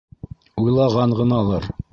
Уйлаған 0.63 1.15
ғыналыр?! 1.23 1.73